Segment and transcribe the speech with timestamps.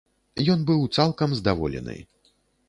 [0.53, 1.99] Ён быў цалкам здаволены.